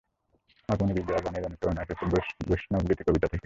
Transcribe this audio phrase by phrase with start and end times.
[0.69, 2.03] আগমনী-বিজয়া গানের অনুপ্রেরণা এসেছে
[2.49, 3.37] বৈষ্ণব গীতিকবিতা থেকে।